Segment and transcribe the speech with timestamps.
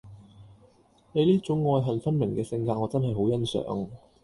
[1.11, 3.87] 你呢種愛恨分明嘅性格我真係好欣賞